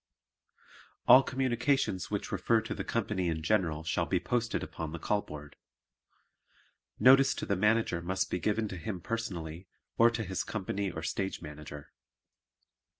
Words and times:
All 1.07 1.21
communications 1.21 2.09
which 2.09 2.31
refer 2.31 2.59
to 2.61 2.73
the 2.73 2.83
company 2.83 3.27
in 3.29 3.43
general 3.43 3.83
shall 3.83 4.07
be 4.07 4.19
posted 4.19 4.63
upon 4.63 4.93
the 4.93 4.97
call 4.97 5.21
board. 5.21 5.57
Notice 6.99 7.35
to 7.35 7.45
the 7.45 7.55
Manager 7.55 8.01
must 8.01 8.31
be 8.31 8.39
given 8.39 8.67
to 8.69 8.77
him 8.77 8.99
personally 8.99 9.67
or 9.99 10.09
to 10.09 10.23
his 10.23 10.43
company 10.43 10.89
or 10.89 11.03
Stage 11.03 11.43
Manager. 11.43 11.91